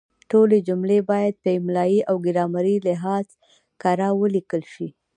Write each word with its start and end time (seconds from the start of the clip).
ټولې 0.31 0.57
جملې 0.67 0.99
باید 1.11 1.33
په 1.43 1.49
املایي 1.59 1.99
او 2.09 2.15
ګرامري 2.25 2.75
لحاظ 2.87 3.27
کره 3.81 4.09
ولیکل 4.21 4.61
شي. 4.73 4.87